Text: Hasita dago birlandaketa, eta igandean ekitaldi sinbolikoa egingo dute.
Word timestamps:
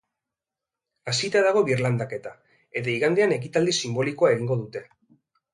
Hasita 1.11 1.43
dago 1.49 1.61
birlandaketa, 1.67 2.31
eta 2.81 2.93
igandean 2.97 3.37
ekitaldi 3.39 3.79
sinbolikoa 3.81 4.37
egingo 4.39 4.63
dute. 4.65 4.85